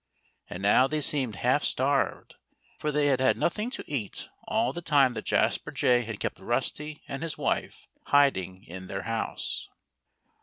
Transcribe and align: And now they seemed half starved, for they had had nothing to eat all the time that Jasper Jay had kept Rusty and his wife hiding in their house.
And 0.49 0.63
now 0.63 0.87
they 0.87 0.99
seemed 0.99 1.35
half 1.35 1.63
starved, 1.63 2.33
for 2.79 2.91
they 2.91 3.05
had 3.05 3.19
had 3.19 3.37
nothing 3.37 3.69
to 3.69 3.83
eat 3.85 4.29
all 4.47 4.73
the 4.73 4.81
time 4.81 5.13
that 5.13 5.25
Jasper 5.25 5.69
Jay 5.69 6.01
had 6.01 6.19
kept 6.19 6.39
Rusty 6.39 7.03
and 7.07 7.21
his 7.21 7.37
wife 7.37 7.87
hiding 8.05 8.63
in 8.63 8.87
their 8.87 9.03
house. 9.03 9.69